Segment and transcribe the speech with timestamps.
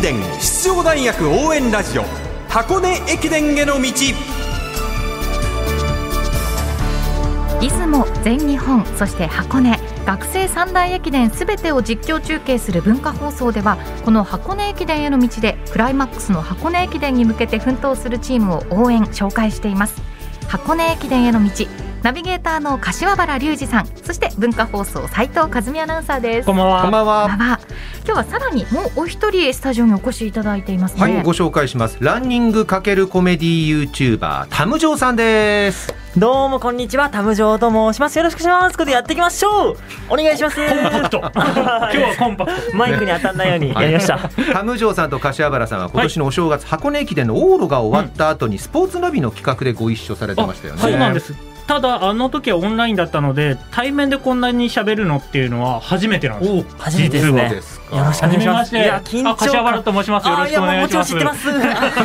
[0.00, 2.04] 伝出場大学応援ラジオ
[2.48, 3.90] 箱根駅伝への道。
[7.60, 20.02] 出雲全日本そして箱根学生三大駅伝すべてを実況中継する文化放送ではこの箱根駅伝への道でクライマックスの箱根駅伝に向けて奮闘するチームを応援紹介しています。
[20.46, 21.50] 箱根駅伝への道
[22.04, 26.82] ナビゲーターの柏原隆二さんそして文化放送斉藤和美アナウンサーですこんばんは。
[26.82, 27.58] こんばんは。
[28.04, 31.96] 今日はさらにもうお一人スタジオにお越しいただいていますね、はい、ご紹介します。
[32.00, 35.94] ランニング×コメディユーチューバータムジョーさんです。
[36.18, 38.18] どうもこんにちは、タムジョーと申します。
[38.18, 38.76] よろしくお願いします。
[38.76, 39.76] ことでやっていきましょう。
[40.10, 40.56] お願いします。
[40.56, 41.18] コンパクト。
[41.32, 42.76] 今日はコンパクト。
[42.76, 44.18] マイクに当たんないようにやりました。
[44.52, 50.82] タムジョーさんと柏原さんは今年のお正月、箱根駅伝の往路が終わった後にスポーツナビの企画でご一緒されてましたよね。
[50.82, 51.53] そうなんです。
[51.66, 56.76] ただあの時はオンラインだったので対面でこんなに喋るのっていうのは初めてなんです。
[56.78, 57.62] 初めてですね。
[57.92, 58.76] よろしくお願いします。
[58.76, 62.04] いや、緊張あ柏原と申しますよろしくお願いしますあいやもうもちろん知ってま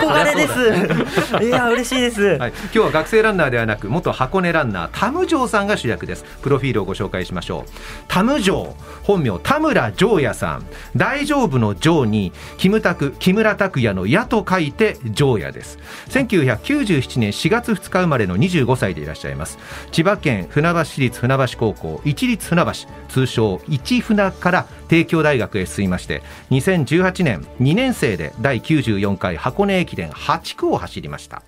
[0.00, 1.44] 憧れです。
[1.44, 2.22] いや、嬉しいです。
[2.22, 7.70] はい、今日は学生ランナーではなく元箱根ランナータムジョーさんが主役ですプロフィールをご紹介しましょう
[8.08, 19.58] タムジョー本名田村ジョーヤさん大丈夫のジョーにキムタク木村拓哉の矢と書いてジョーヤです1997年4月2日生まれの25歳でいらっしゃいます。
[19.92, 22.72] 千葉県船橋市立船橋高校一律船橋
[23.08, 31.42] 通称一船から帝京大学へ進みまして2018年2年生で第94回箱根駅伝8区を走りました。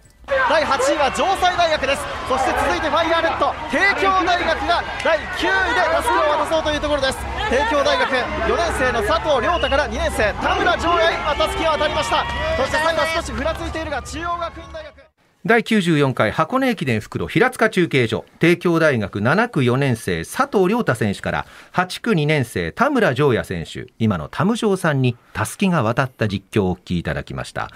[0.48, 2.02] 第8位は城西大学です。
[2.28, 7.18] そして続いてファイヤーレッド帝京大学が第9位でタスクを渡そうというところです。
[7.50, 12.24] 帝京大学4年生の佐藤亮太から2年生田村城也今タスキが渡りました。
[12.56, 15.01] そして最後少しふらついているが中央学院大学
[15.44, 27.72] 第94回箱根駅伝袋平塚中継所帝京大学7区4年生佐藤亮太選手から8区2年生田村城也選手今の田無城さんにたすきが渡った実況をお聞きいただきました。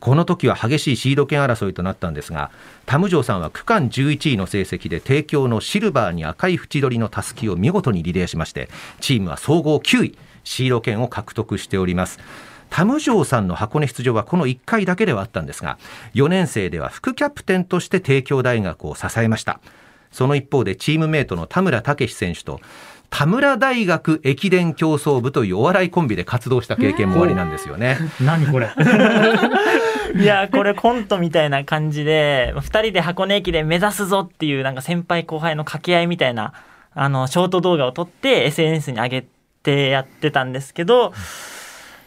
[0.00, 2.50] この時は激しいシード権争いとなったんですが
[2.84, 8.68] 田無城さんは区間11位の成績で帝京のシルバーに赤い縁取りのたすきを見事にリレーしまして
[9.00, 12.18] チームは総合9位シード権を獲得しております。
[12.76, 15.78] タムジョーさんの箱根出場はこの1回だけではあったんですが
[16.14, 19.60] 4年生では副キャプテンとして帝京大学を支えました
[20.10, 22.60] その一方でチームメイトの田村武選手と
[23.10, 27.96] 田村大学駅伝競争部というお笑いコンビで活動した経験もおありなんですよね。
[28.20, 28.70] 何これ？
[30.20, 36.52] いやこれコントみたいな感じで2人で箱根駅伝目指すぞっていうなんか先輩後輩の掛け合いみたいな
[36.92, 39.24] あのショート動画を撮って SNS に上げ
[39.62, 41.12] てやってたんですけど、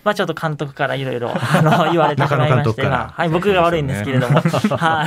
[0.07, 1.34] まあ、ちょっと監督からいろいろ
[1.91, 4.40] 言われてしまいまして、はい、僕が悪いんですけれども、
[4.79, 5.06] は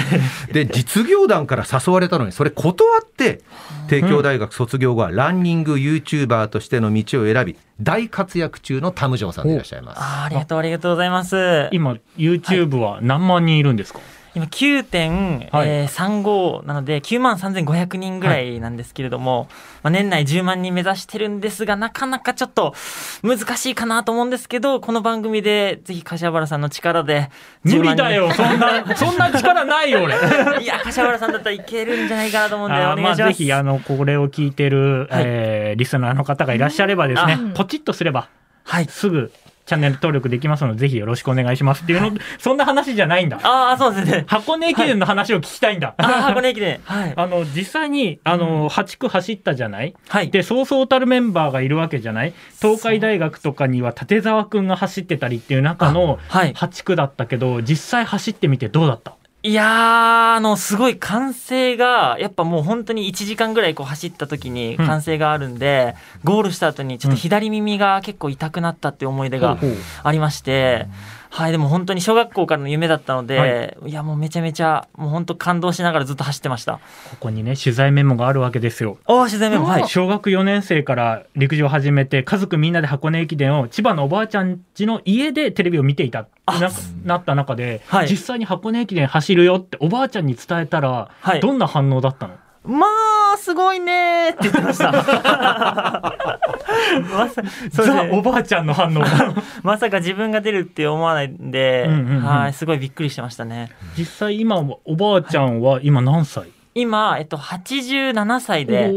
[0.50, 3.40] い、で実業団から誘われたのにそれ断って
[3.88, 9.98] 帝京大学卒業後はランニング YouTuber としての道を選び大活躍中のタムジョーさんでいらっしゃいます。
[10.02, 11.70] ありがとうありがとうございます。
[11.72, 14.00] 今 YouTube は何万人いるんですか？
[14.34, 19.48] 今9.35なので9万3500人ぐらいなんですけれども、
[19.82, 22.74] まあ、年内10万人目指してるんですがなかなかちょっと
[23.22, 27.30] 難しいかなと思うんですけどこの番組でぜひ柏原さんの力で
[27.64, 28.30] 10万人無理だよ。
[28.32, 30.14] そんなそんな力ないよ俺。
[30.62, 33.22] いや柏原さんだったらいけるんじゃないかなと思うんでお願いします。
[33.24, 38.28] ぜひあのこれを聞いてる、はいえーリスナーの方がいらっしゃればですねうんポチッとすれば
[38.64, 39.32] はいすぐ
[39.70, 43.38] チャンネル登録できますのでぜひよろしくお願いしますっていうのそんな話じゃないんだ。
[43.42, 44.06] ああそうです。
[44.10, 44.24] ね。
[44.26, 46.80] 箱根駅伝の話を聞きたいんだ、あー箱根駅伝。
[46.84, 47.12] はい。
[47.16, 49.94] あの実際にあの8区走ったじゃない？
[50.08, 50.30] はい。
[50.30, 52.34] でそうそうたるメンバーがいるわけじゃない？
[52.60, 56.52] 東海大学とかには立沢君が走ってたりっていう中のあはい。
[56.52, 59.14] 8区だったけど実際走ってみてどうだった？
[59.42, 64.86] いやー、あの、すごい歓声が、やっぱもう本当に1時間ぐらいこう走った時にうん。
[64.86, 69.58] 歓声があるんで、ゴールした後にちょっと左耳が結構痛くなったっていう思い出が
[70.02, 70.88] ありまして、
[71.32, 73.92] はい、でも本当に小学校からの夢だったので、、はい。
[73.92, 76.74] やもうめちゃめちゃ、もう本当感動しながらずっと走ってました。
[76.74, 76.80] こ
[77.20, 78.98] こにね取材メモがあるわけですよ。
[79.06, 79.88] おー、自然メモ、はい。
[79.88, 86.68] 小学4年生から陸上を始めて家族みんなで箱根駅伝を千葉のおばあちゃん家の家でテレビを見ていたあな
[87.04, 88.08] なった中で、はい。
[88.08, 91.40] 実際に箱根駅伝走るよっておばあちゃんに伝えたら、はい。
[91.40, 92.34] どんな反応だったの？
[92.62, 92.86] ま
[93.34, 96.38] あ、すごいねーって言ってました。
[97.12, 97.42] まさ
[97.72, 99.04] そうザ・ねおばあちゃんの反応
[99.62, 103.70] まさか自分が出るって思わないんで、うんうんうんはい、すごいびっくりしてましたね。
[103.96, 108.92] 実際今おばあちゃんは今何歳、今、えっと、87歳で、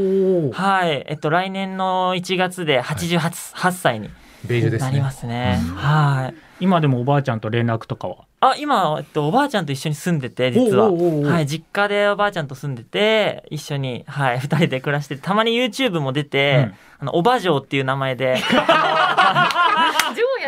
[0.53, 4.09] はい、えっと、来年の1月で88 8歳に
[4.45, 5.11] ベージュですねなりま。
[5.11, 5.59] すね。
[5.75, 6.42] はい。
[6.59, 8.17] 今でもおばあちゃんと連絡とかは？
[8.39, 10.91] あ、今、えっと、おばあちゃんと一緒に住んでて、実は。
[10.91, 18.35] はい、実家でおばあちゃんと住んでて、一緒に、はい、二人で暮らしてて、たまに YouTube も出て、あの、おば嬢っていう名前で、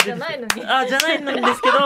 [0.05, 0.65] じゃないのに。
[0.65, 1.77] あじゃないんですけど、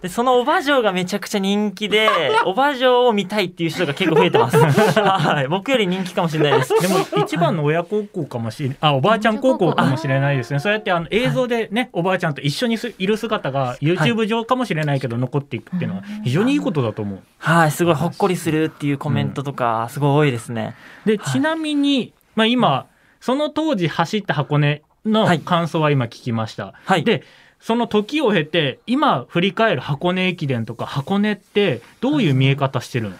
[0.00, 2.08] でそのおば嬢がめちゃくちゃ人気で
[2.46, 4.56] おば嬢を見たいっていう人が結構増えてます。
[4.58, 5.48] はい。
[5.48, 6.74] 僕より人気かもしれないです。
[6.80, 10.60] でも一番の親孝行かもしれあおばあちゃん孝行かもしれないですね。
[10.60, 17.20] そうやってあの映像でね、おばあちゃんと一緒にすいる姿が YouTube 上かもしれないけど残っていくっていうのは非常にいいことだと思う。
[17.38, 17.70] はい。
[17.70, 20.74] すごいほっこりするっていうコメントとかすごい多いですね、
[21.04, 22.86] でちなみに、まあ、今
[23.20, 25.40] その当時走った箱根のはい。
[25.40, 26.74] 感想は今聞きました。
[26.84, 27.04] はい。
[27.04, 27.24] で
[27.60, 33.16] その時を経て今振り返る箱根駅伝とか箱根ってどういう見え方してるの、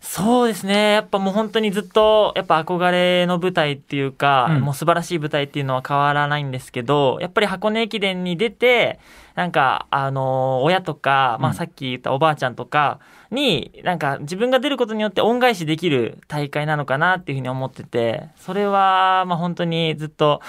[0.00, 0.92] そうですね。
[0.92, 4.60] やっぱもう本当にずっとやっぱ憧れの舞台っていうか、うん。
[4.60, 8.98] もう素晴らしい舞台っていうのは変わらないんですけどやっぱり箱根駅伝に出て
[9.34, 13.00] なんかあの親とか、まあ、うんさっき言ったおばあちゃんとか
[13.30, 20.40] になんか自分が出ることによって恩返しできる大会なのかなっていうふうに思っててそれはまあ本当にずっと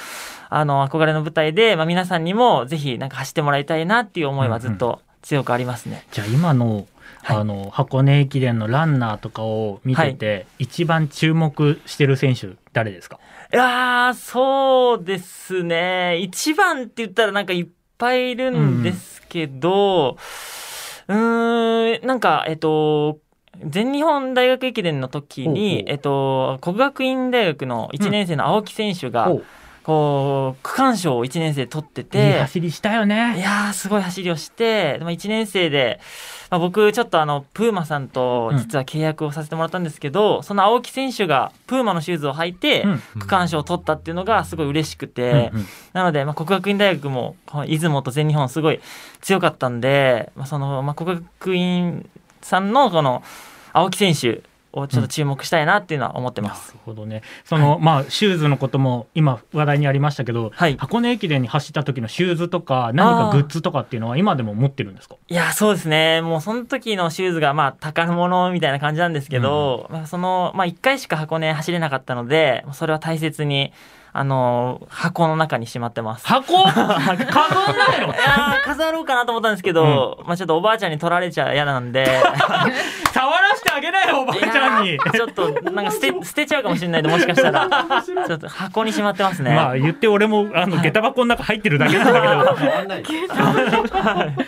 [0.49, 6.05] あの憧れの舞台で、まあ、皆さんにもぜひなんか走ってもらいたいなっていう思いはずっと強くありますね。
[6.11, 6.85] じゃあ今のはい
[7.29, 13.19] あの箱根駅伝のランナーとかを見てて、一番注目してる選手誰ですか？
[13.53, 16.17] いやー、そうですね。
[16.17, 20.17] 一番って言ったらなんかいっぱいいるんですけど、
[21.07, 23.19] うーん、なんか、えっと、
[23.65, 25.63] 全日本大学駅伝の時ほうほう。
[25.63, 29.43] に、えっと、国学院大学の1年生の青木選手が、おう
[29.87, 33.39] こう、区間賞を1年生で取っていいて、走りしたよいね。
[33.39, 36.01] やー、すごい走りをして、でも1年生で、
[36.49, 42.99] まあ、僕、ちょっとあの、プーマさんと実は契約をさせてもらったんですけど、その青木選手がプーマのシューズを履いて、うん。
[43.21, 45.67] 区間賞を取ったっていうのがすごい嬉しくて、うんうん。
[45.93, 48.81] なので、まあ、国学院大学も、この出雲と全日本すごい
[49.21, 52.09] 強かったんで、まあ、その、まあ、国学院
[52.41, 53.23] さんのこの、
[53.71, 54.41] 青木選手
[54.77, 56.75] をちょっと注目したいなっていうのは思ってなるます。
[56.85, 57.21] ほどね。
[57.45, 65.15] その、まあシューズのことも今話題にありましたけど、はい箱根駅伝に走った時のシューズとか何かグッズとかっていうのは今でも持ってるんですか？
[65.27, 66.21] いや、そうですね。
[66.21, 73.73] もうその時のシューズが、まあ、宝物みたいな感じなんですけど、まあ、その、まあ、一回しか箱根走れなかったので、それは大切に、
[74.13, 76.25] あの、箱の中にしまってます。
[76.25, 76.63] 箱？
[76.63, 77.17] 飾んない
[78.01, 78.07] の？
[78.13, 82.05] いやー飾ろうかなと思ったんですけど、まあちょっとおばあちゃんに取られちゃ嫌なんで、
[83.13, 84.97] 触らあげなよおばあちゃんに。
[84.99, 87.69] ちょっとなんか捨て 捨てちゃうかもしれないんでもしかしたら。
[88.03, 89.53] ちょっと箱にしまってますね。
[89.55, 92.09] まあ言って俺もあの下駄箱の中入ってるだけな
[92.83, 94.43] んだけど。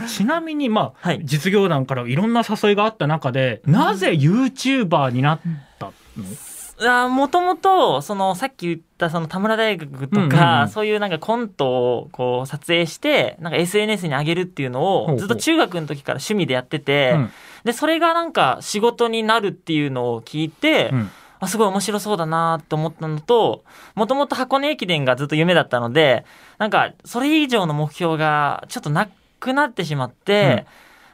[0.08, 1.20] ちなみにまあ、はい。
[1.22, 5.40] 実業団からいろんな誘いがあった中で、なぜ YouTuber になっ
[5.78, 5.92] たの？
[6.24, 10.68] あもともとそのさっき言ったその田村大学とか、うんうんうん。
[10.68, 17.30] そういうなんかコントをこう撮影してなんか SNS に上げるっていうのをずっと中学の時から趣味でやってて、うん。
[17.64, 21.10] でそれがなんか仕事になるっていうのを聞いて、うん。
[21.40, 26.24] あすごい面白そうだなと思ったのともともと箱根駅伝がずっと夢だったので
[26.58, 29.10] なんかそれ以上の目標がちょっとな
[29.40, 30.64] くなってしまって、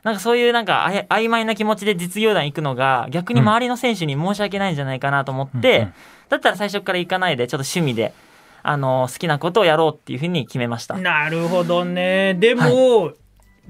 [0.03, 5.95] なんかそういうなんかあや曖昧な気持ちで実業団行くのが逆に周りの選手に申し訳ないんじゃないかなと思って、うんうん
[6.31, 8.15] だったら最初から行かないでちょっと趣味で
[8.63, 10.97] あの好きなことをやろうっていうふうに決めました。
[10.97, 12.35] なるほどね。
[12.35, 13.13] でも、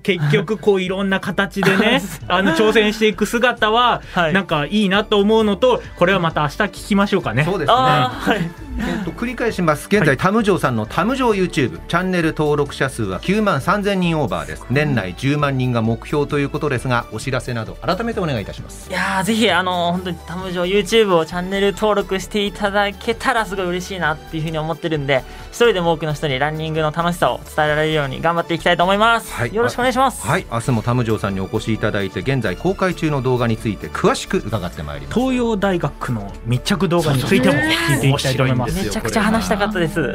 [0.03, 7.45] 結局こういろんな形でね あの挑戦していく姿ははいなんかいいなと思うのとこれはまた明日聞きましょうかね。
[7.45, 7.75] そうですね。
[7.75, 9.89] はいえっと繰り返します。
[9.91, 14.67] 現在、タムジョーさんのタムジョー YouTube チャンネル登録者数は9万3000人オーバーです。
[14.71, 18.93] 年内10万人が目標ということですが、お知らせなど改めてお願いいたしますい。
[18.93, 35.19] やーぜひあの本当にタムジョ YouTube をチャンネル登録していただけたらすごい嬉しいなっていうふうに思ってるんで一人でも多くの人にランニングの楽しさを伝えられるように頑張っていきたいと思います、はいよろしくお願いしますはい、明日もタムジョーさんにお越しいただいて、現在公開中の動画について詳しく伺ってまいります。
[35.19, 38.60] 東洋大学の密着動画についても聞いていきたいと思います。
[38.67, 40.13] めちゃくちゃ話したかったです。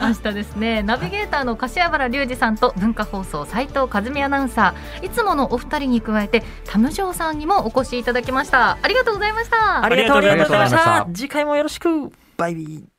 [0.00, 0.82] 明日ですね。
[0.84, 5.06] ナビゲーターの柏原隆二さんと文化放送斉藤和美アナウンサー。
[5.06, 8.78] いつものお二人に加えてタムジョーさんにもお越しいただきました。
[8.82, 9.84] ありがとうございました。
[9.84, 11.06] ありがとうありがとうございました。
[11.12, 12.12] 次回もよろしく。
[12.36, 12.91] バイビー